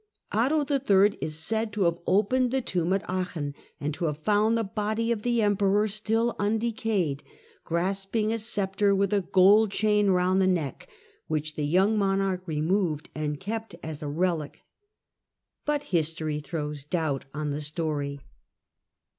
[0.31, 1.15] Otto III.
[1.21, 5.11] is said to have opened the tomb at Aachen and to have found the body
[5.11, 7.21] of the Emperor, still undecayed,
[7.63, 10.87] grasping a sceptre, with a gold chain round the neck,
[11.27, 14.63] which the young monarch removed and kept as a relic.
[15.65, 18.21] But history throws doubt on the story.